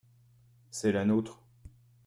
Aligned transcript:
c'est 0.71 0.91
la 0.93 1.05
nôtre. 1.05 1.43